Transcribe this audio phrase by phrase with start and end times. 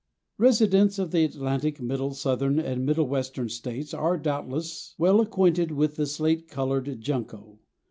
[0.39, 5.95] Residents of the Atlantic, Middle, Southern and Middle Western States are, doubtless, well acquainted with
[5.95, 7.59] the slate colored Junco.